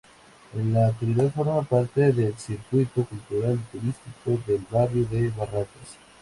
[0.55, 5.99] En la actualidad forma parte del circuito cultural y turístico del barrio de Barracas.